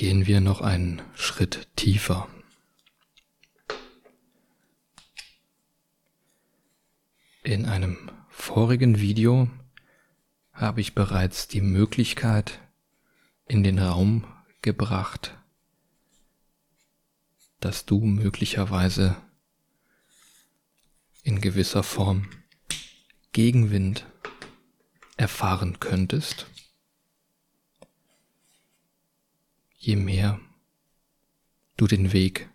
gehen 0.00 0.26
wir 0.26 0.40
noch 0.40 0.62
einen 0.62 1.02
Schritt 1.14 1.68
tiefer. 1.76 2.26
In 7.42 7.66
einem 7.66 8.10
vorigen 8.30 8.98
Video 9.00 9.50
habe 10.54 10.80
ich 10.80 10.94
bereits 10.94 11.48
die 11.48 11.60
Möglichkeit 11.60 12.60
in 13.46 13.62
den 13.62 13.78
Raum 13.78 14.24
gebracht, 14.62 15.36
dass 17.58 17.84
du 17.84 18.00
möglicherweise 18.00 19.16
in 21.24 21.42
gewisser 21.42 21.82
Form 21.82 22.26
Gegenwind 23.32 24.06
erfahren 25.18 25.78
könntest, 25.78 26.46
je 29.80 29.96
mehr 29.96 30.38
du 31.78 31.86
den 31.86 32.12
Weg 32.12 32.50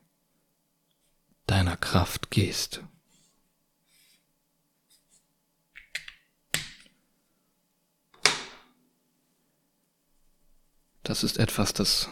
deiner 1.47 1.75
Kraft 1.75 2.29
gehst. 2.29 2.83
Das 11.01 11.23
ist 11.23 11.37
etwas, 11.37 11.73
das 11.73 12.09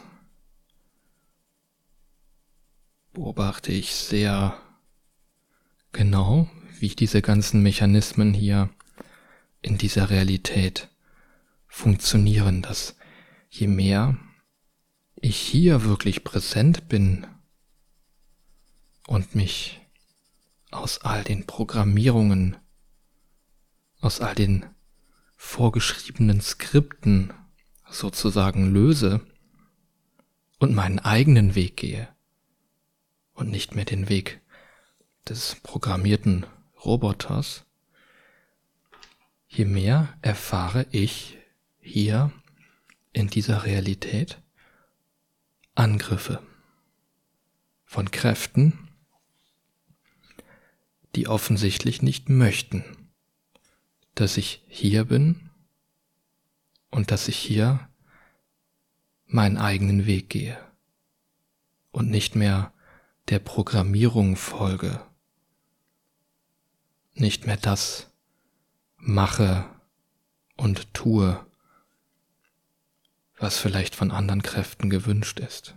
beobachte 3.14 3.72
ich 3.72 3.94
sehr 3.94 4.60
genau, 5.92 6.50
wie 6.80 6.90
diese 6.90 7.22
ganzen 7.22 7.62
Mechanismen 7.62 8.34
hier 8.34 8.70
in 9.62 9.78
dieser 9.78 10.10
Realität 10.10 10.90
funktionieren, 11.68 12.64
dass 12.64 12.96
je 13.50 13.68
mehr 13.68 14.18
ich 15.24 15.38
hier 15.38 15.86
wirklich 15.86 16.26
präsent 16.26 16.90
bin 16.90 17.26
und 19.08 19.36
mich 19.36 19.80
aus 20.70 21.00
all 21.00 21.24
den 21.24 21.48
Programmierungen, 21.48 22.58
aus 24.02 24.20
all 24.20 24.36
den 24.36 24.66
vorgeschriebenen 25.38 26.42
Skripten 26.42 27.34
sozusagen 27.90 28.74
löse 28.74 29.26
und 30.60 30.76
meinen 30.76 31.00
eigenen 31.00 31.56
Weg 31.56 31.78
gehe 31.78 32.10
und 33.34 33.50
nicht 33.50 33.76
mehr 33.76 33.86
den 33.86 34.10
Weg 34.10 34.42
des 35.30 35.56
programmierten 35.64 36.46
Roboters, 36.84 37.64
je 39.48 39.64
mehr 39.64 40.18
erfahre 40.22 40.86
ich 40.92 41.38
hier 41.80 42.30
in 43.14 43.30
dieser 43.30 43.64
Realität 43.64 44.43
Angriffe 45.76 46.42
von 47.86 48.12
Kräften, 48.12 48.90
die 51.16 51.28
offensichtlich 51.28 52.02
nicht 52.02 52.30
möchten, 52.30 52.84
dass 54.16 54.38
ich 54.38 54.64
hier 54.68 55.06
bin 55.06 55.50
und 56.90 57.12
dass 57.12 57.28
ich 57.28 57.38
hier 57.38 57.88
meinen 59.26 59.58
eigenen 59.58 60.06
Weg 60.06 60.30
gehe 60.30 60.58
und 61.92 62.10
nicht 62.10 62.36
mehr 62.36 62.74
der 63.30 63.40
Programmierung 63.40 64.36
folge, 64.36 65.04
nicht 67.14 67.46
mehr 67.48 67.58
das 67.58 68.12
mache 68.98 69.66
und 70.56 70.94
tue, 70.94 71.46
was 73.44 73.60
vielleicht 73.60 73.94
von 73.94 74.10
anderen 74.10 74.42
Kräften 74.42 74.90
gewünscht 74.90 75.40
ist. 75.42 75.76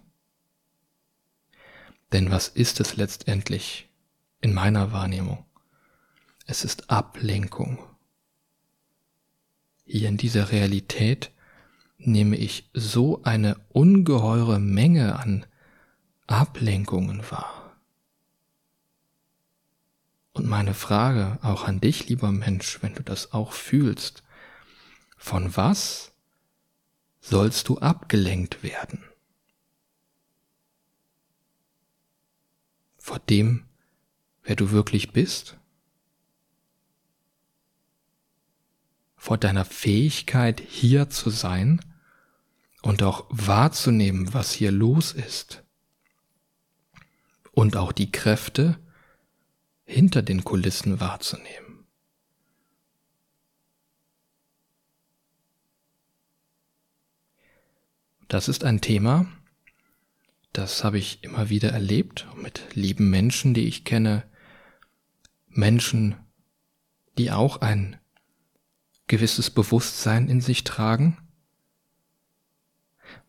Denn 2.13 2.31
was 2.31 2.47
ist 2.47 2.79
es 2.79 2.97
letztendlich 2.97 3.89
in 4.41 4.55
meiner 4.55 4.93
Wahrnehmung? 4.93 5.45
Es 6.47 6.65
ist 6.65 6.91
Ablenkung. 6.91 7.85
Hier 9.85 10.09
in 10.09 10.17
dieser 10.17 10.53
Realität 10.53 11.33
nehme 11.99 12.37
ich 12.37 12.71
so 12.73 13.25
eine 13.25 13.57
ungeheure 13.71 14.61
Menge 14.61 15.19
an 15.19 15.45
Ablenkungen 16.29 17.29
wahr. 17.33 17.77
Und 20.33 20.47
meine 20.47 20.75
Frage 20.75 21.41
auch 21.43 21.65
an 21.65 21.81
dich, 21.81 22.09
lieber 22.09 22.31
Mensch, 22.31 22.81
wenn 22.83 22.95
du 22.95 23.03
das 23.03 23.33
auch 23.33 23.53
fühlst, 23.53 24.23
von 25.17 25.57
was 25.57 26.13
sollst 27.29 27.69
du 27.69 27.79
abgelenkt 27.79 28.63
werden? 28.63 29.05
Vor 32.99 33.19
dem, 33.19 33.65
wer 34.43 34.57
du 34.57 34.71
wirklich 34.71 35.13
bist? 35.13 35.59
vor 39.27 39.39
deiner 39.39 39.65
Fähigkeit, 39.65 40.63
hier 40.65 41.11
zu 41.11 41.31
sein 41.31 41.81
und 42.83 43.03
auch 43.03 43.25
wahrzunehmen, 43.29 44.33
was 44.35 44.53
hier 44.53 44.71
los 44.71 45.11
ist. 45.11 45.65
Und 47.51 47.77
auch 47.77 47.91
die 47.91 48.13
Kräfte 48.13 48.79
hinter 49.85 50.23
den 50.23 50.45
Kulissen 50.45 51.01
wahrzunehmen. 51.01 51.66
Das 58.29 58.49
ist 58.49 58.65
ein 58.65 58.81
Thema, 58.81 59.27
das 60.53 60.83
habe 60.83 60.99
ich 60.99 61.23
immer 61.23 61.49
wieder 61.49 61.71
erlebt 61.71 62.27
mit 62.35 62.75
lieben 62.75 63.11
Menschen, 63.11 63.55
die 63.55 63.69
ich 63.69 63.85
kenne, 63.85 64.25
Menschen, 65.49 66.17
die 67.19 67.31
auch 67.31 67.61
ein 67.61 67.99
gewisses 69.07 69.51
Bewusstsein 69.51 70.29
in 70.29 70.41
sich 70.41 70.65
tragen? 70.65 71.19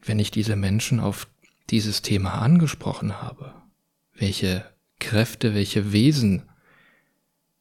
Wenn 0.02 0.20
ich 0.20 0.32
diese 0.32 0.56
Menschen 0.56 1.00
auf 1.00 1.28
dieses 1.70 2.02
Thema 2.02 2.42
angesprochen 2.42 3.22
habe, 3.22 3.54
welche 4.14 4.66
Kräfte, 5.00 5.54
welche 5.54 5.92
Wesen 5.92 6.50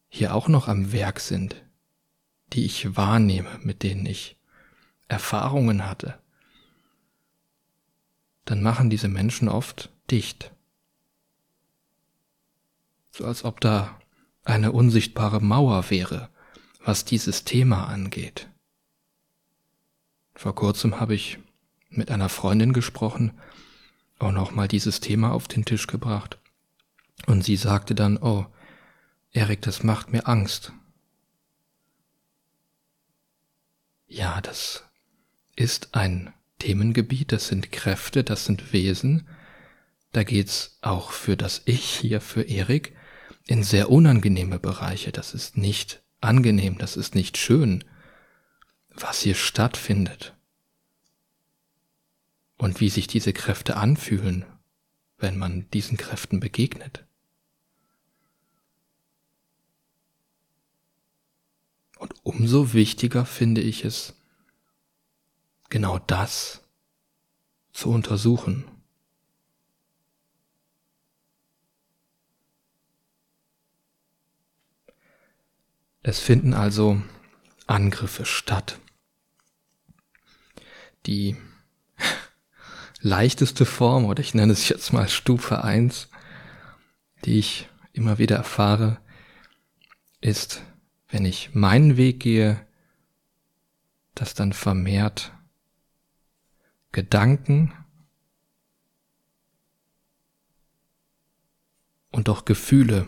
hier 0.09 0.35
auch 0.35 0.49
noch 0.49 0.69
am 0.69 0.93
Werk 0.93 1.21
sind, 1.21 1.65
die 2.53 2.65
ich 2.65 2.97
wahrnehme, 2.97 3.59
mit 3.63 3.83
denen 3.83 4.07
ich 4.07 4.39
Erfahrungen 5.09 5.87
hatte, 5.87 6.19
dann 8.47 8.63
machen 8.63 8.89
diese 8.89 9.09
Menschen 9.09 9.49
oft 9.49 9.91
dicht. 10.11 10.53
So 13.11 13.27
als 13.27 13.45
ob 13.45 13.61
da 13.61 14.01
eine 14.45 14.73
unsichtbare 14.73 15.41
Mauer 15.41 15.91
wäre, 15.91 16.31
was 16.83 17.05
dieses 17.05 17.45
Thema 17.45 17.89
angeht. 17.89 18.49
Vor 20.35 20.55
kurzem 20.55 21.01
habe 21.01 21.15
ich 21.15 21.39
mit 21.91 22.11
einer 22.11 22.29
Freundin 22.29 22.73
gesprochen 22.73 23.33
und 24.19 24.35
nochmal 24.35 24.69
dieses 24.69 25.01
Thema 25.01 25.33
auf 25.33 25.49
den 25.49 25.65
Tisch 25.65 25.87
gebracht. 25.87 26.39
Und 27.27 27.43
sie 27.43 27.57
sagte 27.57 27.95
dann, 27.95 28.17
oh, 28.19 28.47
Erik, 29.33 29.63
das 29.63 29.83
macht 29.83 30.13
mir 30.13 30.29
Angst. 30.29 30.73
Ja, 34.07 34.41
das 34.41 34.85
ist 35.57 35.95
ein 35.95 36.33
Themengebiet, 36.59 37.33
das 37.33 37.49
sind 37.49 37.73
Kräfte, 37.73 38.25
das 38.25 38.45
sind 38.45 38.73
Wesen. 38.73 39.29
Da 40.13 40.25
geht's 40.25 40.79
auch 40.81 41.11
für 41.11 41.37
das 41.37 41.63
Ich 41.67 41.85
hier, 41.85 42.21
für 42.21 42.43
Erik, 42.43 42.97
in 43.47 43.63
sehr 43.63 43.91
unangenehme 43.91 44.59
Bereiche. 44.59 45.13
Das 45.13 45.35
ist 45.35 45.57
nicht 45.57 46.03
angenehm, 46.21 46.79
das 46.79 46.97
ist 46.97 47.15
nicht 47.15 47.37
schön, 47.37 47.85
was 48.91 49.21
hier 49.21 49.35
stattfindet 49.35 50.35
und 52.57 52.81
wie 52.81 52.89
sich 52.89 53.07
diese 53.07 53.33
Kräfte 53.33 53.77
anfühlen, 53.77 54.45
wenn 55.19 55.37
man 55.37 55.69
diesen 55.71 55.97
Kräften 55.97 56.41
begegnet. 56.41 57.05
Und 61.99 62.15
umso 62.25 62.73
wichtiger 62.73 63.25
finde 63.25 63.61
ich 63.61 63.85
es, 63.85 64.16
genau 65.69 65.99
das 65.99 66.63
zu 67.73 67.91
untersuchen. 67.91 68.65
Es 76.03 76.21
finden 76.21 76.55
also 76.55 77.03
Angriffe 77.67 78.25
statt. 78.25 78.79
Die 81.05 81.37
leichteste 83.01 83.67
Form, 83.67 84.05
oder 84.05 84.21
ich 84.21 84.33
nenne 84.33 84.53
es 84.53 84.69
jetzt 84.69 84.93
mal 84.93 85.09
Stufe 85.09 85.65
1, 85.65 86.09
die 87.25 87.39
ich 87.39 87.69
immer 87.93 88.19
wieder 88.19 88.37
erfahre, 88.37 89.01
ist, 90.21 90.63
wenn 91.09 91.25
ich 91.25 91.55
meinen 91.55 91.97
Weg 91.97 92.21
gehe, 92.21 92.65
dass 94.15 94.35
dann 94.35 94.53
vermehrt 94.53 95.36
Gedanken 96.97 97.75
und 102.11 102.31
auch 102.31 102.47
Gefühle 102.47 103.07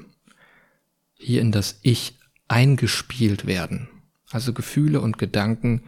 hier 1.15 1.41
in 1.41 1.53
das 1.53 1.79
Ich 1.81 2.19
eingespielt 2.49 3.47
werden. 3.47 3.89
Also 4.29 4.53
Gefühle 4.53 5.01
und 5.01 5.17
Gedanken, 5.17 5.85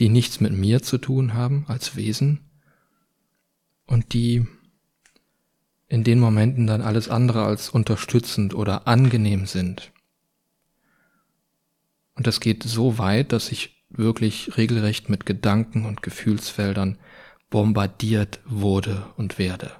die 0.00 0.08
nichts 0.08 0.40
mit 0.40 0.54
mir 0.54 0.80
zu 0.80 0.96
tun 0.96 1.34
haben 1.34 1.66
als 1.68 1.94
Wesen 1.94 2.40
und 3.84 4.14
die 4.14 4.46
in 5.88 6.04
den 6.04 6.20
Momenten 6.20 6.66
dann 6.66 6.80
alles 6.80 7.10
andere 7.10 7.44
als 7.44 7.68
unterstützend 7.68 8.54
oder 8.54 8.88
angenehm 8.88 9.44
sind. 9.44 9.92
Und 12.14 12.26
das 12.26 12.40
geht 12.40 12.62
so 12.62 12.96
weit, 12.96 13.32
dass 13.32 13.52
ich 13.52 13.84
wirklich 13.90 14.56
regelrecht 14.56 15.10
mit 15.10 15.26
Gedanken 15.26 15.84
und 15.84 16.00
Gefühlsfeldern 16.00 16.96
bombardiert 17.50 18.40
wurde 18.44 19.06
und 19.16 19.38
werde. 19.38 19.72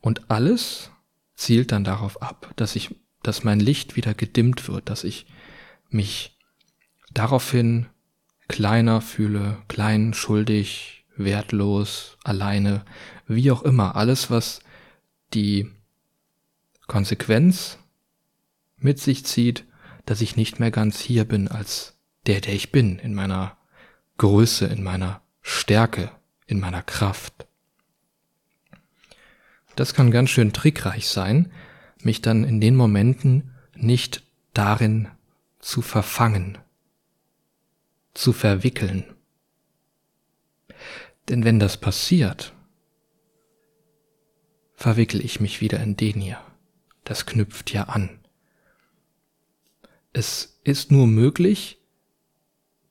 Und 0.00 0.30
alles 0.30 0.90
zielt 1.34 1.72
dann 1.72 1.84
darauf 1.84 2.22
ab, 2.22 2.52
dass 2.56 2.76
ich, 2.76 2.94
dass 3.22 3.44
mein 3.44 3.60
Licht 3.60 3.96
wieder 3.96 4.14
gedimmt 4.14 4.68
wird, 4.68 4.88
dass 4.88 5.04
ich 5.04 5.26
mich 5.90 6.38
daraufhin 7.12 7.86
kleiner 8.48 9.00
fühle, 9.00 9.58
klein, 9.68 10.14
schuldig, 10.14 11.04
wertlos, 11.16 12.16
alleine, 12.24 12.84
wie 13.26 13.50
auch 13.50 13.62
immer, 13.62 13.96
alles, 13.96 14.30
was 14.30 14.60
die 15.34 15.70
Konsequenz 16.86 17.78
mit 18.76 18.98
sich 18.98 19.26
zieht, 19.26 19.64
dass 20.06 20.22
ich 20.22 20.36
nicht 20.36 20.58
mehr 20.58 20.70
ganz 20.70 21.00
hier 21.00 21.26
bin 21.26 21.48
als 21.48 21.97
der, 22.28 22.42
der 22.42 22.54
ich 22.54 22.70
bin, 22.70 22.98
in 22.98 23.14
meiner 23.14 23.56
Größe, 24.18 24.66
in 24.66 24.82
meiner 24.82 25.22
Stärke, 25.40 26.10
in 26.46 26.60
meiner 26.60 26.82
Kraft. 26.82 27.46
Das 29.76 29.94
kann 29.94 30.10
ganz 30.10 30.28
schön 30.28 30.52
trickreich 30.52 31.08
sein, 31.08 31.50
mich 32.02 32.20
dann 32.20 32.44
in 32.44 32.60
den 32.60 32.76
Momenten 32.76 33.54
nicht 33.74 34.22
darin 34.52 35.08
zu 35.58 35.80
verfangen, 35.80 36.58
zu 38.12 38.32
verwickeln. 38.32 39.04
Denn 41.28 41.44
wenn 41.44 41.58
das 41.58 41.78
passiert, 41.78 42.52
verwickel 44.74 45.24
ich 45.24 45.40
mich 45.40 45.60
wieder 45.60 45.80
in 45.80 45.96
den 45.96 46.20
hier. 46.20 46.40
Das 47.04 47.24
knüpft 47.24 47.72
ja 47.72 47.84
an. 47.84 48.18
Es 50.12 50.60
ist 50.64 50.90
nur 50.90 51.06
möglich, 51.06 51.77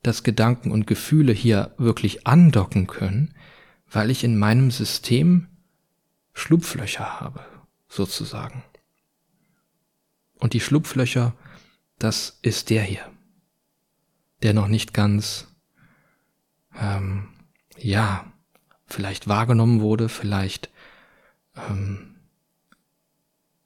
dass 0.02 0.22
Gedanken 0.22 0.70
und 0.70 0.86
Gefühle 0.86 1.32
hier 1.32 1.74
wirklich 1.76 2.26
andocken 2.26 2.86
können, 2.86 3.34
weil 3.90 4.10
ich 4.10 4.24
in 4.24 4.38
meinem 4.38 4.70
System 4.70 5.48
Schlupflöcher 6.32 7.20
habe, 7.20 7.44
sozusagen. 7.88 8.62
Und 10.38 10.52
die 10.52 10.60
Schlupflöcher, 10.60 11.34
das 11.98 12.38
ist 12.42 12.70
der 12.70 12.82
hier, 12.82 13.10
der 14.42 14.54
noch 14.54 14.68
nicht 14.68 14.94
ganz, 14.94 15.48
ähm, 16.78 17.28
ja, 17.76 18.32
vielleicht 18.86 19.26
wahrgenommen 19.28 19.80
wurde, 19.80 20.08
vielleicht 20.08 20.70
ähm, 21.68 22.16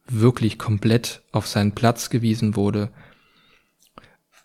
wirklich 0.06 0.58
komplett 0.58 1.23
auf 1.31 1.46
seinen 1.46 1.73
Platz 1.73 2.11
gewiesen 2.11 2.56
wurde, 2.56 2.90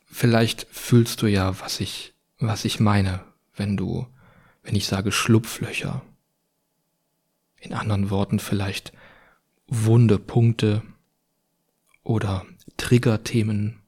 Vielleicht 0.10 0.68
fühlst 0.72 1.22
du 1.22 1.28
ja, 1.28 1.60
was 1.60 1.80
ich, 1.80 2.16
was 2.40 2.66
ich 2.66 2.80
meine, 2.80 3.24
wenn 3.56 3.78
du, 3.78 4.08
wenn 4.64 4.76
ich 4.76 4.88
sage 4.88 5.12
Schlupflöcher. 5.12 6.02
In 7.60 7.74
anderen 7.74 8.10
Worten 8.10 8.40
vielleicht 8.40 8.94
wunde 9.68 10.18
Punkte 10.18 10.82
oder 12.04 12.46
Triggerthemen. 12.78 13.82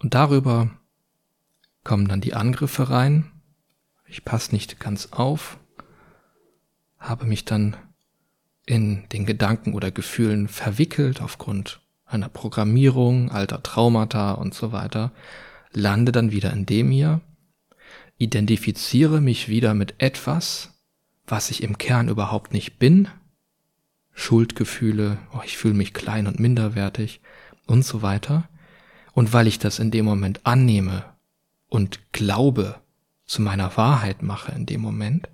Und 0.00 0.14
darüber 0.14 0.70
kommen 1.84 2.08
dann 2.08 2.20
die 2.20 2.34
Angriffe 2.34 2.90
rein. 2.90 3.30
Ich 4.06 4.24
passe 4.24 4.52
nicht 4.52 4.80
ganz 4.80 5.12
auf, 5.12 5.58
habe 6.98 7.24
mich 7.24 7.44
dann 7.44 7.76
in 8.68 9.08
den 9.12 9.24
Gedanken 9.24 9.72
oder 9.72 9.90
Gefühlen 9.90 10.46
verwickelt 10.46 11.22
aufgrund 11.22 11.80
einer 12.04 12.28
Programmierung, 12.28 13.30
alter 13.30 13.62
Traumata 13.62 14.32
und 14.32 14.54
so 14.54 14.72
weiter, 14.72 15.12
lande 15.72 16.12
dann 16.12 16.32
wieder 16.32 16.52
in 16.52 16.66
dem 16.66 16.90
hier, 16.90 17.22
identifiziere 18.18 19.20
mich 19.20 19.48
wieder 19.48 19.72
mit 19.72 19.94
etwas, 19.98 20.74
was 21.26 21.50
ich 21.50 21.62
im 21.62 21.78
Kern 21.78 22.08
überhaupt 22.08 22.52
nicht 22.52 22.78
bin, 22.78 23.08
Schuldgefühle, 24.12 25.18
oh, 25.32 25.40
ich 25.44 25.56
fühle 25.56 25.74
mich 25.74 25.94
klein 25.94 26.26
und 26.26 26.40
minderwertig 26.40 27.20
und 27.66 27.84
so 27.84 28.02
weiter. 28.02 28.48
Und 29.12 29.32
weil 29.32 29.46
ich 29.46 29.58
das 29.58 29.78
in 29.78 29.90
dem 29.90 30.04
Moment 30.04 30.40
annehme 30.44 31.04
und 31.68 32.12
glaube, 32.12 32.80
zu 33.24 33.42
meiner 33.42 33.76
Wahrheit 33.76 34.22
mache 34.22 34.52
in 34.52 34.66
dem 34.66 34.80
Moment, 34.80 35.28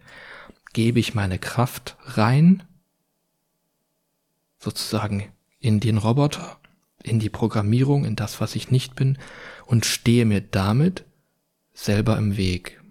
gebe 0.72 1.00
ich 1.00 1.14
meine 1.14 1.38
Kraft 1.38 1.96
rein 2.04 2.62
sozusagen 4.64 5.30
in 5.60 5.78
den 5.78 5.98
Roboter, 5.98 6.58
in 7.02 7.20
die 7.20 7.30
Programmierung, 7.30 8.04
in 8.04 8.16
das, 8.16 8.40
was 8.40 8.56
ich 8.56 8.70
nicht 8.70 8.96
bin 8.96 9.18
und 9.66 9.84
stehe 9.84 10.24
mir 10.24 10.40
damit 10.40 11.04
selber 11.74 12.16
im 12.16 12.36
Weg. 12.36 12.82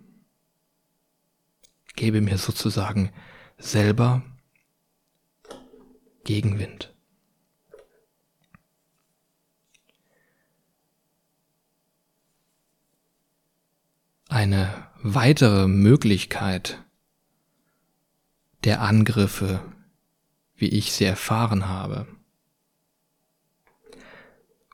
Gebe 1.96 2.22
mir 2.22 2.38
sozusagen 2.38 3.12
selber 3.58 4.24
Gegenwind. 6.24 6.94
Eine 14.30 14.88
weitere 15.02 15.68
Möglichkeit 15.68 16.84
der 18.64 18.82
Angriffe 18.82 19.73
wie 20.64 20.70
ich 20.70 20.94
sie 20.94 21.04
erfahren 21.04 21.68
habe. 21.68 22.08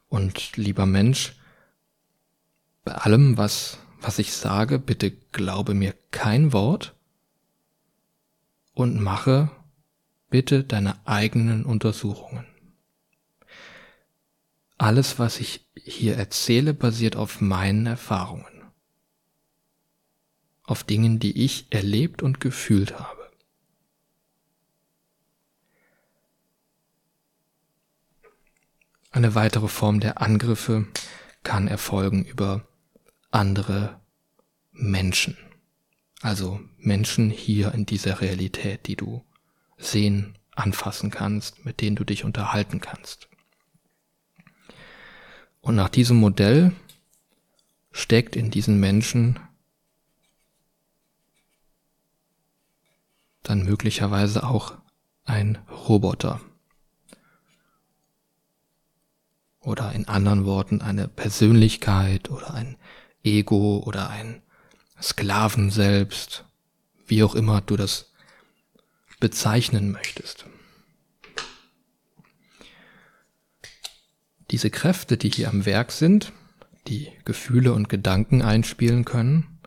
Und 0.07 0.55
lieber 0.55 0.85
Mensch, 0.85 1.33
bei 2.83 2.91
allem, 2.93 3.37
was, 3.37 3.79
was 3.99 4.19
ich 4.19 4.33
sage, 4.33 4.77
bitte 4.77 5.09
glaube 5.09 5.73
mir 5.73 5.95
kein 6.11 6.53
Wort 6.53 6.93
und 8.75 9.01
mache 9.01 9.49
bitte 10.29 10.63
deine 10.63 11.07
eigenen 11.07 11.65
Untersuchungen. 11.65 12.45
Alles, 14.77 15.17
was 15.17 15.39
ich 15.39 15.65
hier 15.73 16.17
erzähle, 16.17 16.75
basiert 16.75 17.15
auf 17.15 17.41
meinen 17.41 17.87
Erfahrungen, 17.87 18.61
auf 20.65 20.83
Dingen, 20.83 21.17
die 21.17 21.43
ich 21.43 21.65
erlebt 21.71 22.21
und 22.21 22.39
gefühlt 22.39 22.99
habe. 22.99 23.18
Eine 29.11 29.33
weitere 29.35 29.67
Form 29.67 29.99
der 29.99 30.21
Angriffe 30.21 30.87
kann 31.43 31.67
erfolgen 31.67 32.23
über 32.25 32.67
andere 33.31 33.99
Menschen. 34.71 35.37
Also 36.21 36.59
Menschen 36.77 37.29
hier 37.29 37.73
in 37.73 37.85
dieser 37.85 38.21
Realität, 38.21 38.87
die 38.87 38.95
du 38.95 39.23
sehen, 39.77 40.37
anfassen 40.51 41.09
kannst, 41.09 41.65
mit 41.65 41.81
denen 41.81 41.95
du 41.95 42.03
dich 42.03 42.23
unterhalten 42.25 42.81
kannst. 42.81 43.29
Und 45.61 45.75
nach 45.75 45.89
diesem 45.89 46.17
Modell 46.17 46.73
steckt 47.91 48.35
in 48.35 48.51
diesen 48.51 48.79
Menschen 48.79 49.39
dann 53.43 53.63
möglicherweise 53.63 54.43
auch 54.43 54.77
ein 55.25 55.57
Roboter. 55.69 56.41
Oder 59.69 59.93
in 59.93 60.07
anderen 60.07 60.45
Worten 60.45 60.81
eine 60.81 61.07
Persönlichkeit 61.07 62.31
oder 62.31 62.55
ein 62.55 62.75
Ego 63.23 63.83
oder 63.85 64.09
ein 64.09 64.41
Sklaven 64.99 65.69
selbst, 65.69 66.43
wie 67.05 67.23
auch 67.23 67.35
immer 67.35 67.61
du 67.61 67.77
das 67.77 68.11
bezeichnen 69.19 69.91
möchtest. 69.91 70.45
Diese 74.49 74.71
Kräfte, 74.71 75.17
die 75.17 75.29
hier 75.29 75.49
am 75.49 75.67
Werk 75.67 75.91
sind, 75.91 76.33
die 76.87 77.11
Gefühle 77.23 77.73
und 77.73 77.89
Gedanken 77.89 78.41
einspielen 78.41 79.05
können, 79.05 79.59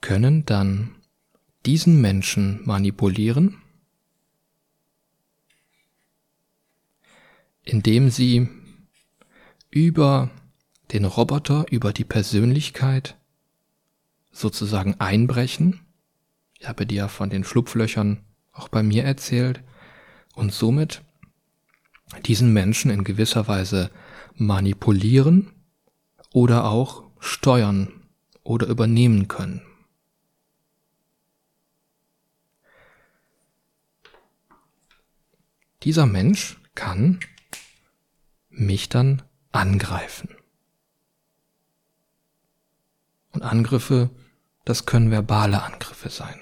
können 0.00 0.44
dann 0.44 0.96
diesen 1.64 2.00
Menschen 2.00 2.60
manipulieren, 2.64 3.62
indem 7.64 8.10
sie 8.10 8.48
über 9.70 10.30
den 10.92 11.04
Roboter, 11.04 11.66
über 11.70 11.92
die 11.92 12.04
Persönlichkeit 12.04 13.16
sozusagen 14.30 14.94
einbrechen. 14.98 15.80
Ich 16.58 16.68
habe 16.68 16.86
dir 16.86 16.96
ja 16.96 17.08
von 17.08 17.30
den 17.30 17.44
Schlupflöchern 17.44 18.24
auch 18.52 18.68
bei 18.68 18.82
mir 18.82 19.04
erzählt 19.04 19.62
und 20.34 20.52
somit 20.52 21.02
diesen 22.26 22.52
Menschen 22.52 22.90
in 22.90 23.04
gewisser 23.04 23.48
Weise 23.48 23.90
manipulieren 24.34 25.52
oder 26.32 26.64
auch 26.64 27.04
steuern 27.20 27.92
oder 28.42 28.66
übernehmen 28.66 29.28
können. 29.28 29.62
Dieser 35.82 36.06
Mensch 36.06 36.58
kann 36.74 37.20
mich 38.50 38.88
dann 38.88 39.22
angreifen. 39.58 40.30
Und 43.32 43.42
Angriffe, 43.42 44.10
das 44.64 44.86
können 44.86 45.10
verbale 45.10 45.62
Angriffe 45.62 46.10
sein. 46.10 46.40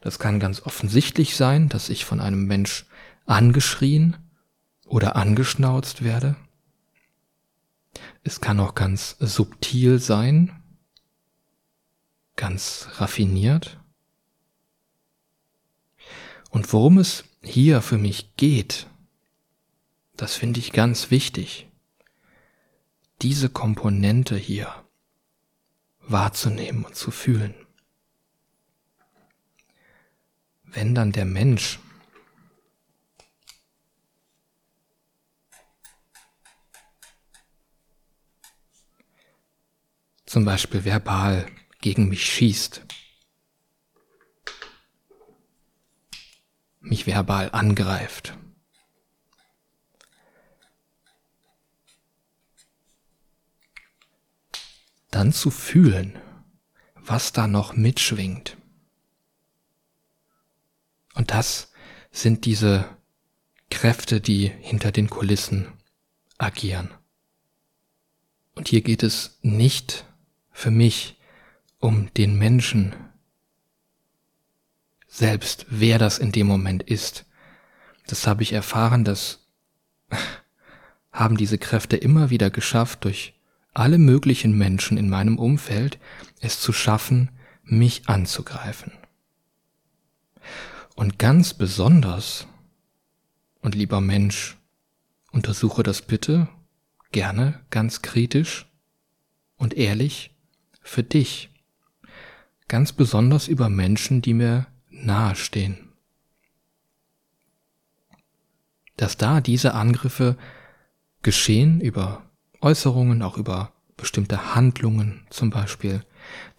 Das 0.00 0.18
kann 0.18 0.40
ganz 0.40 0.62
offensichtlich 0.62 1.36
sein, 1.36 1.68
dass 1.68 1.88
ich 1.88 2.04
von 2.04 2.20
einem 2.20 2.46
Mensch 2.46 2.86
angeschrien 3.26 4.16
oder 4.86 5.16
angeschnauzt 5.16 6.02
werde. 6.02 6.36
Es 8.22 8.40
kann 8.40 8.60
auch 8.60 8.74
ganz 8.74 9.16
subtil 9.18 9.98
sein, 9.98 10.62
ganz 12.36 12.88
raffiniert. 12.94 13.80
Und 16.50 16.72
worum 16.72 16.98
es 16.98 17.24
hier 17.42 17.82
für 17.82 17.98
mich 17.98 18.36
geht, 18.36 18.86
das 20.16 20.34
finde 20.34 20.60
ich 20.60 20.72
ganz 20.72 21.10
wichtig, 21.10 21.69
diese 23.22 23.50
Komponente 23.50 24.36
hier 24.36 24.84
wahrzunehmen 26.00 26.84
und 26.84 26.96
zu 26.96 27.10
fühlen. 27.10 27.54
Wenn 30.62 30.94
dann 30.94 31.12
der 31.12 31.24
Mensch 31.24 31.78
zum 40.24 40.44
Beispiel 40.44 40.84
verbal 40.84 41.46
gegen 41.80 42.08
mich 42.08 42.24
schießt, 42.24 42.86
mich 46.80 47.06
verbal 47.06 47.50
angreift, 47.52 48.38
dann 55.10 55.32
zu 55.32 55.50
fühlen, 55.50 56.18
was 56.94 57.32
da 57.32 57.46
noch 57.46 57.74
mitschwingt. 57.74 58.56
Und 61.14 61.30
das 61.30 61.72
sind 62.12 62.44
diese 62.44 62.84
Kräfte, 63.70 64.20
die 64.20 64.48
hinter 64.48 64.92
den 64.92 65.10
Kulissen 65.10 65.72
agieren. 66.38 66.90
Und 68.54 68.68
hier 68.68 68.82
geht 68.82 69.02
es 69.02 69.38
nicht 69.42 70.04
für 70.50 70.70
mich 70.70 71.18
um 71.78 72.12
den 72.14 72.36
Menschen 72.36 72.94
selbst, 75.08 75.66
wer 75.68 75.98
das 75.98 76.18
in 76.18 76.32
dem 76.32 76.46
Moment 76.46 76.82
ist. 76.82 77.26
Das 78.06 78.26
habe 78.26 78.42
ich 78.42 78.52
erfahren, 78.52 79.04
das 79.04 79.46
haben 81.12 81.36
diese 81.36 81.58
Kräfte 81.58 81.96
immer 81.96 82.30
wieder 82.30 82.50
geschafft 82.50 83.04
durch 83.04 83.34
alle 83.72 83.98
möglichen 83.98 84.56
Menschen 84.56 84.96
in 84.98 85.08
meinem 85.08 85.38
Umfeld 85.38 85.98
es 86.40 86.60
zu 86.60 86.72
schaffen, 86.72 87.30
mich 87.62 88.08
anzugreifen. 88.08 88.92
Und 90.96 91.18
ganz 91.18 91.54
besonders, 91.54 92.46
und 93.60 93.74
lieber 93.74 94.00
Mensch, 94.00 94.58
untersuche 95.30 95.82
das 95.82 96.02
bitte 96.02 96.48
gerne 97.12 97.60
ganz 97.70 98.02
kritisch 98.02 98.66
und 99.56 99.74
ehrlich 99.74 100.34
für 100.82 101.02
dich, 101.02 101.50
ganz 102.68 102.92
besonders 102.92 103.48
über 103.48 103.68
Menschen, 103.68 104.22
die 104.22 104.34
mir 104.34 104.66
nahestehen. 104.88 105.92
Dass 108.96 109.16
da 109.16 109.40
diese 109.40 109.74
Angriffe 109.74 110.36
geschehen 111.22 111.80
über 111.80 112.29
Äußerungen, 112.60 113.22
auch 113.22 113.36
über 113.36 113.72
bestimmte 113.96 114.54
Handlungen 114.54 115.26
zum 115.30 115.50
Beispiel, 115.50 116.04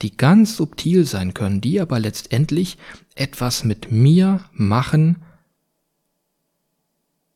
die 0.02 0.16
ganz 0.16 0.58
subtil 0.58 1.06
sein 1.06 1.34
können, 1.34 1.62
die 1.62 1.80
aber 1.80 2.00
letztendlich 2.00 2.78
etwas 3.16 3.64
mit 3.64 3.92
mir 3.92 4.46
machen, 4.54 5.24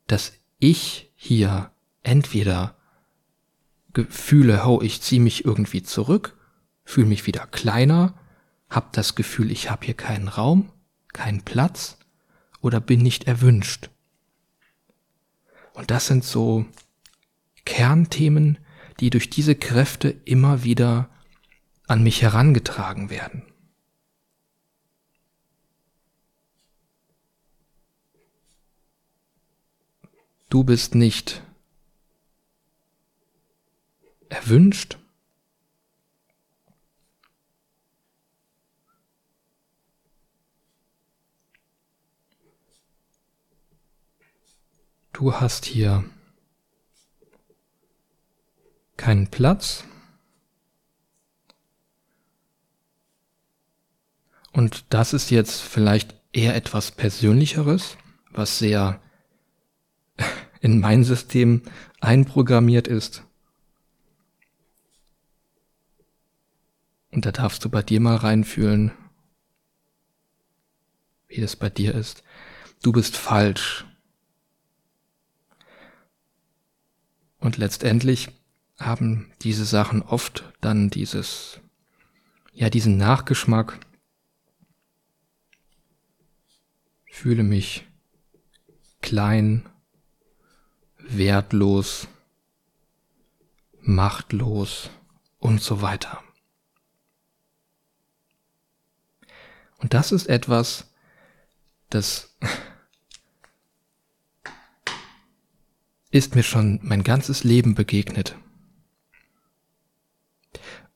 dass 0.07 0.33
ich 0.59 1.11
hier 1.15 1.71
entweder 2.03 2.75
Gefühle, 3.93 4.63
oh, 4.65 4.81
ich 4.81 5.01
ziehe 5.01 5.21
mich 5.21 5.45
irgendwie 5.45 5.81
zurück, 5.81 6.37
fühle 6.83 7.07
mich 7.07 7.25
wieder 7.25 7.47
kleiner, 7.47 8.13
hab 8.69 8.93
das 8.93 9.15
Gefühl, 9.15 9.51
ich 9.51 9.71
habe 9.71 9.85
hier 9.85 9.95
keinen 9.95 10.27
Raum, 10.27 10.71
keinen 11.13 11.43
Platz 11.43 11.97
oder 12.61 12.79
bin 12.79 13.01
nicht 13.01 13.25
erwünscht. 13.25 13.89
Und 15.73 15.91
das 15.91 16.07
sind 16.07 16.23
so 16.23 16.65
Kernthemen, 17.65 18.59
die 18.99 19.09
durch 19.09 19.29
diese 19.29 19.55
Kräfte 19.55 20.09
immer 20.25 20.63
wieder 20.63 21.09
an 21.87 22.03
mich 22.03 22.21
herangetragen 22.21 23.09
werden. 23.09 23.43
Du 30.49 30.63
bist 30.63 30.95
nicht 30.95 31.43
erwünscht. 34.29 34.97
Du 45.11 45.33
hast 45.33 45.65
hier 45.65 46.03
keinen 48.97 49.27
Platz. 49.27 49.83
Und 54.51 54.85
das 54.89 55.13
ist 55.13 55.31
jetzt 55.31 55.61
vielleicht 55.61 56.15
eher 56.31 56.55
etwas 56.55 56.91
Persönlicheres, 56.91 57.97
was 58.31 58.59
sehr 58.59 59.01
in 60.61 60.79
mein 60.79 61.03
System 61.03 61.61
einprogrammiert 61.99 62.87
ist. 62.87 63.23
Und 67.11 67.25
da 67.25 67.31
darfst 67.31 67.63
du 67.63 67.69
bei 67.69 67.81
dir 67.81 68.01
mal 68.01 68.17
reinfühlen, 68.17 68.91
wie 71.27 71.41
das 71.41 71.55
bei 71.55 71.69
dir 71.69 71.95
ist. 71.95 72.23
Du 72.81 72.91
bist 72.91 73.15
falsch. 73.15 73.85
Und 77.39 77.57
letztendlich 77.57 78.29
haben 78.77 79.31
diese 79.41 79.65
Sachen 79.65 80.01
oft 80.01 80.51
dann 80.61 80.89
dieses, 80.89 81.59
ja, 82.53 82.69
diesen 82.69 82.97
Nachgeschmack. 82.97 83.79
Fühle 87.05 87.43
mich 87.43 87.85
klein, 89.01 89.69
wertlos, 90.97 92.07
machtlos 93.81 94.89
und 95.39 95.61
so 95.61 95.81
weiter. 95.81 96.21
Und 99.77 99.93
das 99.93 100.11
ist 100.11 100.27
etwas, 100.27 100.91
das 101.89 102.35
ist 106.11 106.35
mir 106.35 106.43
schon 106.43 106.79
mein 106.81 107.03
ganzes 107.03 107.43
Leben 107.43 107.75
begegnet. 107.75 108.35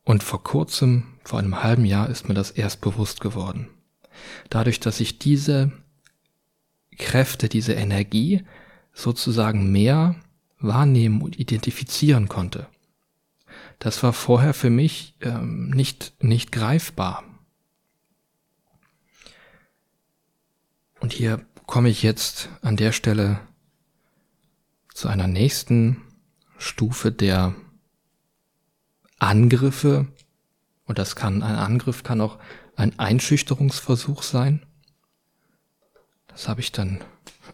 Und 0.09 0.23
vor 0.23 0.43
kurzem, 0.43 1.03
vor 1.23 1.37
einem 1.37 1.61
halben 1.61 1.85
Jahr, 1.85 2.09
ist 2.09 2.27
mir 2.27 2.33
das 2.33 2.49
erst 2.49 2.81
bewusst 2.81 3.21
geworden. 3.21 3.69
Dadurch, 4.49 4.79
dass 4.79 4.99
ich 5.01 5.19
diese 5.19 5.71
Kräfte, 6.97 7.47
diese 7.47 7.73
Energie 7.73 8.43
sozusagen 8.91 9.71
mehr 9.71 10.15
wahrnehmen 10.57 11.21
und 11.21 11.37
identifizieren 11.37 12.27
konnte. 12.27 12.65
Das 13.77 14.01
war 14.01 14.11
vorher 14.11 14.55
für 14.55 14.71
mich 14.71 15.13
ähm, 15.21 15.69
nicht, 15.69 16.15
nicht 16.23 16.51
greifbar. 16.51 17.23
Und 20.99 21.13
hier 21.13 21.45
komme 21.67 21.89
ich 21.89 22.01
jetzt 22.01 22.49
an 22.63 22.77
der 22.77 22.93
Stelle 22.93 23.41
zu 24.91 25.07
einer 25.07 25.27
nächsten 25.27 26.01
Stufe 26.57 27.11
der 27.11 27.53
Angriffe 29.19 30.07
Und 30.85 30.97
das 30.97 31.15
kann, 31.15 31.43
ein 31.43 31.55
Angriff 31.55 32.03
kann 32.03 32.19
auch 32.19 32.39
ein 32.75 32.97
Einschüchterungsversuch 32.97 34.23
sein. 34.23 34.65
Das 36.27 36.47
habe 36.47 36.61
ich 36.61 36.71
dann 36.71 37.01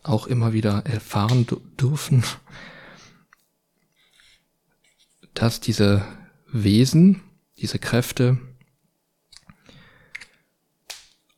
auch 0.03 0.27
immer 0.27 0.53
wieder 0.53 0.85
erfahren 0.85 1.45
dürfen, 1.79 2.23
dass 5.33 5.59
diese 5.59 6.05
Wesen, 6.47 7.21
diese 7.57 7.79
Kräfte, 7.79 8.37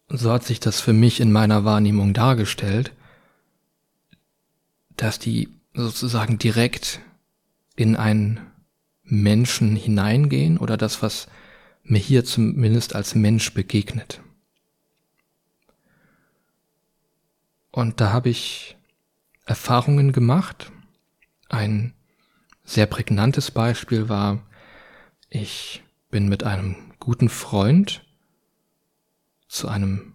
so 0.10 0.32
hat 0.32 0.44
sich 0.44 0.60
das 0.60 0.80
für 0.80 0.94
mich 0.94 1.20
in 1.20 1.32
meiner 1.32 1.66
Wahrnehmung 1.66 2.14
dargestellt, 2.14 2.92
dass 4.96 5.20
die 5.20 5.50
sozusagen 5.74 6.38
direkt 6.38 7.00
in 7.76 7.96
einen 7.96 8.40
Menschen 9.08 9.76
hineingehen 9.76 10.58
oder 10.58 10.78
das, 10.78 11.02
was 11.02 11.28
mir 11.84 12.00
hier 12.00 12.26
zumindest 12.26 12.96
als 12.96 13.16
Mensch 13.16 13.54
begegnet. 13.54 14.22
Und 17.72 18.02
da 18.02 18.12
habe 18.12 18.30
ich 18.30 18.78
Erfahrungen 19.46 20.12
gemacht. 20.12 20.72
Ein 21.48 21.94
sehr 22.64 22.86
prägnantes 22.86 23.52
Beispiel 23.52 24.10
war, 24.10 24.44
ich 25.30 25.84
bin 26.10 26.28
mit 26.28 26.44
einem 26.44 26.76
guten 27.00 27.30
Freund 27.30 28.06
zu 29.48 29.70
einem 29.70 30.14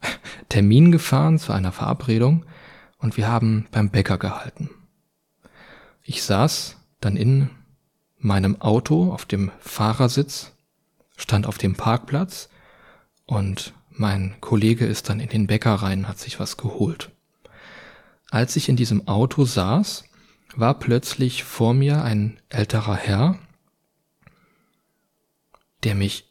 Termin 0.48 0.90
gefahren, 0.90 1.38
zu 1.38 1.52
einer 1.52 1.72
Verabredung 1.72 2.44
und 2.98 3.16
wir 3.16 3.28
haben 3.28 3.68
beim 3.70 3.90
Bäcker 3.90 4.18
gehalten. 4.18 4.70
Ich 6.02 6.22
saß 6.22 6.76
dann 7.00 7.16
in 7.16 7.50
meinem 8.26 8.60
Auto 8.60 9.12
auf 9.12 9.24
dem 9.24 9.50
Fahrersitz, 9.60 10.52
stand 11.16 11.46
auf 11.46 11.58
dem 11.58 11.74
Parkplatz 11.74 12.48
und 13.24 13.72
mein 13.90 14.36
Kollege 14.40 14.84
ist 14.84 15.08
dann 15.08 15.20
in 15.20 15.28
den 15.28 15.46
Bäcker 15.46 15.74
rein, 15.74 16.08
hat 16.08 16.18
sich 16.18 16.38
was 16.38 16.56
geholt. 16.56 17.10
Als 18.30 18.56
ich 18.56 18.68
in 18.68 18.76
diesem 18.76 19.08
Auto 19.08 19.44
saß, 19.44 20.04
war 20.54 20.78
plötzlich 20.78 21.44
vor 21.44 21.72
mir 21.72 22.02
ein 22.02 22.38
älterer 22.48 22.96
Herr, 22.96 23.38
der 25.84 25.94
mich 25.94 26.24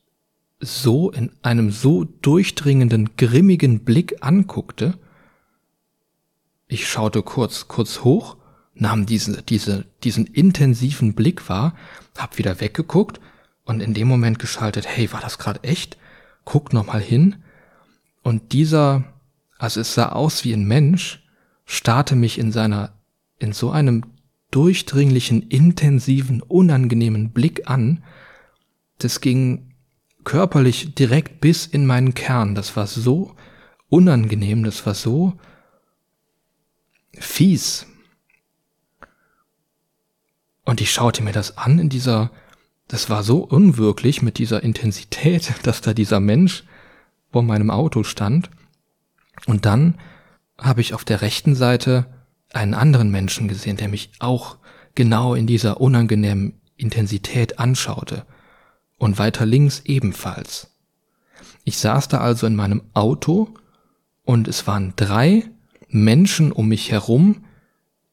so 0.59 1.11
in 1.11 1.31
einem 1.41 1.71
so 1.71 2.03
durchdringenden, 2.03 3.15
grimmigen 3.17 3.83
Blick 3.83 4.17
anguckte. 4.21 4.97
Ich 6.67 6.87
schaute 6.87 7.23
kurz, 7.23 7.67
kurz 7.67 8.03
hoch, 8.03 8.37
nahm 8.75 9.05
diese, 9.05 9.41
diese, 9.41 9.85
diesen 10.03 10.27
intensiven 10.27 11.15
Blick 11.15 11.49
wahr, 11.49 11.75
hab 12.17 12.37
wieder 12.37 12.61
weggeguckt 12.61 13.19
und 13.63 13.81
in 13.81 13.93
dem 13.93 14.07
Moment 14.07 14.37
geschaltet, 14.39 14.85
hey, 14.87 15.11
war 15.11 15.21
das 15.21 15.37
gerade 15.37 15.63
echt? 15.63 15.97
Guck 16.43 16.73
noch 16.73 16.85
mal 16.85 17.01
hin. 17.01 17.37
Und 18.21 18.53
dieser, 18.53 19.03
also 19.57 19.79
es 19.81 19.93
sah 19.93 20.09
aus 20.09 20.43
wie 20.43 20.53
ein 20.53 20.65
Mensch, 20.65 21.23
starrte 21.65 22.15
mich 22.15 22.37
in 22.37 22.51
seiner, 22.51 22.93
in 23.39 23.53
so 23.53 23.71
einem 23.71 24.03
durchdringlichen, 24.51 25.41
intensiven, 25.41 26.41
unangenehmen 26.41 27.31
Blick 27.31 27.69
an. 27.69 28.03
Das 28.99 29.21
ging 29.21 29.73
körperlich 30.23 30.95
direkt 30.95 31.41
bis 31.41 31.65
in 31.65 31.85
meinen 31.85 32.13
Kern. 32.13 32.55
Das 32.55 32.75
war 32.75 32.87
so 32.87 33.35
unangenehm, 33.89 34.63
das 34.63 34.85
war 34.85 34.93
so 34.93 35.33
fies. 37.13 37.87
Und 40.65 40.81
ich 40.81 40.91
schaute 40.91 41.23
mir 41.23 41.31
das 41.31 41.57
an 41.57 41.79
in 41.79 41.89
dieser, 41.89 42.31
das 42.87 43.09
war 43.09 43.23
so 43.23 43.37
unwirklich 43.37 44.21
mit 44.21 44.37
dieser 44.37 44.63
Intensität, 44.63 45.53
dass 45.63 45.81
da 45.81 45.93
dieser 45.93 46.19
Mensch 46.19 46.63
vor 47.31 47.43
meinem 47.43 47.69
Auto 47.69 48.03
stand. 48.03 48.49
Und 49.45 49.65
dann 49.65 49.95
habe 50.57 50.81
ich 50.81 50.93
auf 50.93 51.05
der 51.05 51.21
rechten 51.21 51.55
Seite 51.55 52.05
einen 52.53 52.73
anderen 52.73 53.11
Menschen 53.11 53.47
gesehen, 53.47 53.77
der 53.77 53.89
mich 53.89 54.11
auch 54.19 54.57
genau 54.95 55.35
in 55.35 55.45
dieser 55.45 55.81
unangenehmen 55.81 56.61
Intensität 56.77 57.59
anschaute 57.59 58.25
und 58.97 59.17
weiter 59.17 59.45
links 59.45 59.81
ebenfalls. 59.85 60.71
Ich 61.63 61.77
saß 61.77 62.07
da 62.07 62.19
also 62.19 62.47
in 62.47 62.55
meinem 62.55 62.83
Auto 62.93 63.49
und 64.23 64.47
es 64.47 64.65
waren 64.67 64.93
drei 64.95 65.49
Menschen 65.89 66.51
um 66.51 66.69
mich 66.69 66.91
herum, 66.91 67.43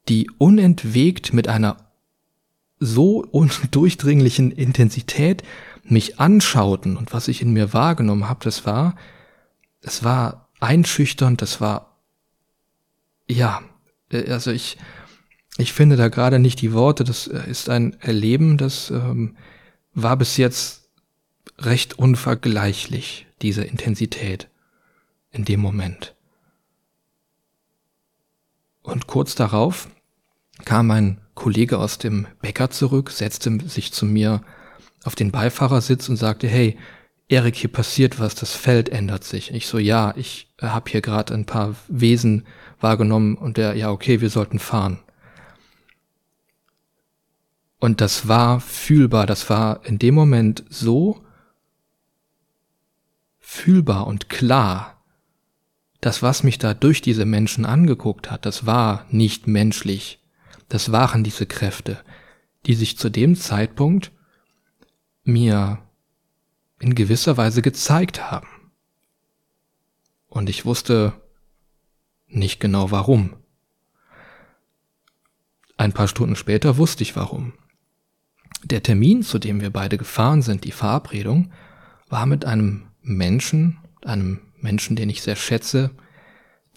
die 0.09 0.31
unentwegt 0.39 1.33
mit 1.33 1.49
einer 1.49 1.77
so 2.83 3.25
undurchdringlichen 3.31 4.51
Intensität 4.67 5.43
mich 5.85 6.19
anschauten 6.21 6.97
und 6.97 7.13
was 7.13 7.29
ich 7.29 7.43
in 7.43 7.53
mir 7.53 7.73
wahrgenommen 7.73 8.29
habe, 8.29 8.45
das 8.45 8.67
war, 8.67 8.97
es 9.81 10.05
war 10.05 10.49
einschüchternd, 10.61 11.43
das 11.43 11.61
war, 11.61 11.99
ja, 13.29 13.63
äh, 14.11 14.31
also 14.31 14.51
ich, 14.51 14.79
ich 15.59 15.73
finde 15.73 15.97
da 15.97 16.09
gerade 16.09 16.39
nicht 16.39 16.61
die 16.61 16.73
Worte, 16.73 17.05
das 17.05 17.27
äh, 17.27 17.49
ist 17.49 17.69
ein 17.69 17.97
Erleben, 18.01 18.59
das 18.59 18.91
ähm, 18.91 19.37
war 19.95 20.17
bis 20.17 20.37
jetzt 20.37 20.89
recht 21.59 21.99
unvergleichlich, 21.99 23.27
diese 23.43 23.65
Intensität 23.65 24.49
in 25.31 25.45
dem 25.45 25.61
Moment. 25.61 26.15
Und 28.83 29.07
kurz 29.07 29.35
darauf 29.35 29.89
kam 30.65 30.91
ein 30.91 31.21
Kollege 31.35 31.79
aus 31.79 31.99
dem 31.99 32.27
Bäcker 32.41 32.71
zurück, 32.71 33.11
setzte 33.11 33.59
sich 33.69 33.93
zu 33.93 34.07
mir 34.07 34.43
auf 35.05 35.15
den 35.15 35.31
Beifahrersitz 35.31 36.09
und 36.09 36.17
sagte, 36.17 36.47
hey, 36.47 36.79
Erik, 37.29 37.57
hier 37.57 37.73
passiert 37.73 38.21
was, 38.21 38.35
das 38.35 38.55
Feld 38.55 38.91
ändert 38.91 39.25
sich. 39.25 39.55
Ich 39.55 39.67
so, 39.67 39.79
ja, 39.79 40.13
ich 40.17 40.53
habe 40.61 40.91
hier 40.91 41.01
gerade 41.01 41.33
ein 41.33 41.47
paar 41.47 41.75
Wesen 41.89 42.45
wahrgenommen 42.81 43.37
und 43.37 43.57
der, 43.57 43.75
ja, 43.75 43.91
okay, 43.91 44.21
wir 44.21 44.29
sollten 44.29 44.59
fahren. 44.59 44.99
Und 47.79 48.01
das 48.01 48.29
war 48.29 48.61
fühlbar, 48.61 49.27
das 49.27 49.49
war 49.51 49.85
in 49.85 49.99
dem 49.99 50.15
Moment 50.15 50.63
so 50.69 51.25
fühlbar 53.41 54.07
und 54.07 54.29
klar. 54.29 55.03
Das, 56.01 56.23
was 56.23 56.43
mich 56.43 56.59
da 56.59 56.75
durch 56.75 57.01
diese 57.01 57.25
Menschen 57.25 57.65
angeguckt 57.65 58.31
hat, 58.31 58.45
das 58.45 58.67
war 58.67 59.07
nicht 59.11 59.47
menschlich. 59.47 60.22
Das 60.73 60.91
waren 60.91 61.23
diese 61.23 61.45
Kräfte, 61.45 62.03
die 62.65 62.73
sich 62.73 62.97
zu 62.97 63.11
dem 63.11 63.37
Zeitpunkt 63.37 64.11
mir 65.23 65.87
in 66.81 66.95
gewisser 66.95 67.37
Weise 67.37 67.61
gezeigt 67.61 68.31
haben. 68.31 68.49
Und 70.29 70.49
ich 70.49 70.65
wusste 70.65 71.13
nicht 72.27 72.59
genau 72.59 72.91
warum. 72.91 73.37
Ein 75.77 75.93
paar 75.93 76.09
Stunden 76.09 76.37
später 76.37 76.79
wusste 76.79 77.03
ich 77.03 77.17
warum. 77.17 77.53
Der 78.65 78.83
Termin, 78.83 79.23
zu 79.23 79.39
dem 79.39 79.61
wir 79.61 79.69
beide 79.69 79.99
gefahren 79.99 80.41
sind, 80.41 80.65
die 80.65 80.73
Verabredung, 80.73 81.53
war 82.09 82.25
mit 82.25 82.47
einem 82.47 82.89
Menschen, 83.03 83.77
einem 84.07 84.41
Menschen, 84.57 84.97
den 84.97 85.11
ich 85.11 85.21
sehr 85.21 85.37
schätze, 85.37 85.91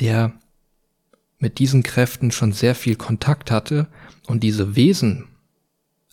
der 0.02 0.38
mit 1.46 1.60
diesen 1.60 1.84
Kräften 1.84 2.32
schon 2.32 2.54
sehr 2.54 2.74
viel 2.74 2.96
Kontakt 2.96 3.52
hatte 3.52 3.88
und 4.26 4.42
diese 4.42 4.76
Wesen, 4.76 5.28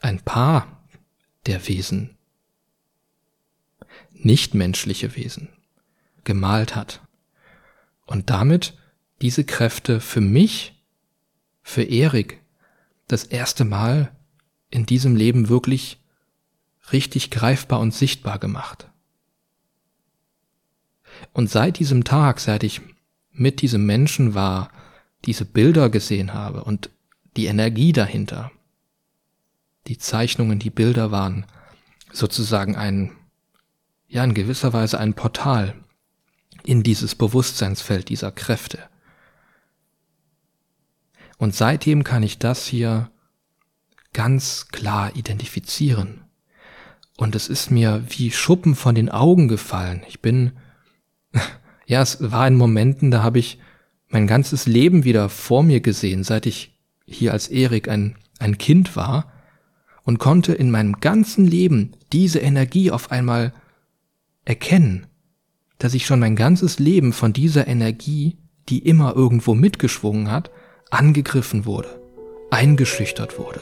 ein 0.03 0.21
paar 0.21 0.85
der 1.47 1.67
Wesen, 1.69 2.19
nichtmenschliche 4.13 5.17
Wesen, 5.17 5.49
gemalt 6.25 6.77
hat. 6.77 7.01
Und 8.05 8.29
damit 8.29 8.77
diese 9.23 9.43
Kräfte 9.45 10.01
für 10.01 10.21
mich, 10.21 10.85
für 11.63 11.83
Erik, 11.83 12.43
das 13.09 13.25
erste 13.25 13.65
Mal 13.65 14.15
in 14.69 14.85
diesem 14.85 15.17
Leben 15.17 15.49
wirklich 15.49 15.99
richtig 16.93 17.31
greifbar 17.31 17.81
und 17.81 17.95
sichtbar 17.95 18.39
gemacht. 18.39 18.91
Und 21.33 21.49
seit 21.49 21.79
diesem 21.79 22.05
Tag, 22.05 22.39
seit 22.39 22.65
ich 22.65 22.83
mit 23.31 23.63
diesem 23.63 23.87
Menschen 23.87 24.35
war, 24.35 24.71
diese 25.25 25.45
Bilder 25.45 25.91
gesehen 25.91 26.35
habe 26.35 26.65
und 26.65 26.91
die 27.37 27.47
Energie 27.47 27.93
dahinter, 27.93 28.51
die 29.87 29.99
Zeichnungen, 29.99 30.59
die 30.59 30.71
Bilder 30.71 31.11
waren 31.11 31.47
sozusagen 32.13 32.77
ein, 32.77 33.13
ja, 34.09 34.23
in 34.25 34.35
gewisser 34.35 34.73
Weise 34.73 34.99
ein 34.99 35.15
Portal 35.15 35.75
in 36.65 36.83
dieses 36.83 37.15
Bewusstseinsfeld 37.15 38.09
dieser 38.09 38.31
Kräfte. 38.31 38.79
Und 41.39 41.55
seitdem 41.55 42.05
kann 42.05 42.23
ich 42.23 42.39
das 42.39 42.67
hier 42.67 43.11
ganz 44.13 44.69
klar 44.69 45.17
identifizieren. 45.17 46.23
Und 47.17 47.35
es 47.35 47.49
ist 47.49 47.71
mir 47.71 48.05
wie 48.09 48.31
Schuppen 48.31 48.75
von 48.75 48.95
den 48.95 49.09
Augen 49.09 49.49
gefallen. 49.49 50.03
Ich 50.07 50.21
bin, 50.21 50.53
ja, 51.87 52.03
es 52.03 52.31
war 52.31 52.47
in 52.47 52.55
Momenten, 52.55 53.11
da 53.11 53.23
habe 53.23 53.39
ich 53.39 53.59
mein 54.13 54.27
ganzes 54.27 54.67
Leben 54.67 55.05
wieder 55.05 55.29
vor 55.29 55.63
mir 55.63 55.81
gesehen, 55.81 56.23
seit 56.23 56.47
ich 56.47 56.79
hier 57.07 57.33
als 57.33 57.49
Erik 57.49 57.89
ein, 57.89 58.17
ein 58.39 58.59
Kind 58.59 58.95
war. 58.97 59.33
und 60.05 60.19
konnte 60.19 60.53
in 60.53 60.71
meinem 60.71 60.99
ganzen 60.99 61.47
Leben 61.47 61.93
diese 62.13 62.41
Energie 62.41 62.91
auf 62.91 63.13
einmal 63.13 63.53
erkennen, 64.45 65.07
dass 65.79 65.95
ich 65.95 66.07
schon 66.07 66.19
mein 66.19 66.35
ganzes 66.35 66.81
Leben 66.81 67.13
von 67.13 67.33
dieser 67.33 67.69
Energie, 67.69 68.37
die 68.69 68.81
immer 68.81 69.15
irgendwo 69.15 69.55
mitgeschwungen 69.55 70.31
hat, 70.31 70.51
angegriffen 70.91 71.67
wurde, 71.67 72.01
eingeschüchtert 72.51 73.39
wurde. 73.39 73.61